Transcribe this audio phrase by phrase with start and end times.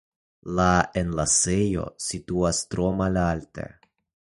[0.59, 0.65] La
[1.01, 3.73] enlasejo situas tro malalte.